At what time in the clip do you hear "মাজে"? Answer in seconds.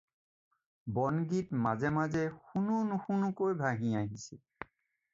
1.65-1.89, 1.97-2.23